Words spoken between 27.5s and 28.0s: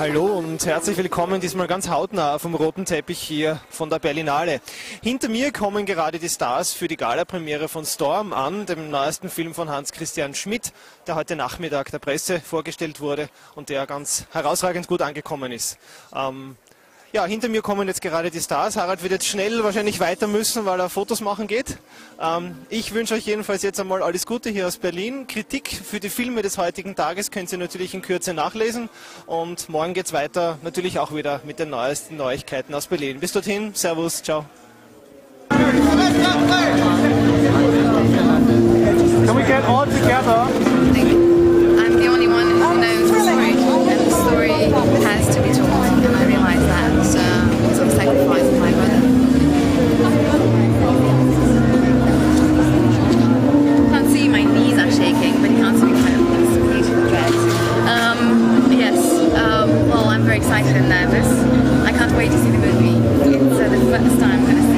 ihr natürlich